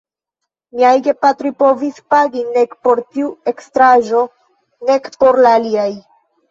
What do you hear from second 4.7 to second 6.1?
nek por la aliaj.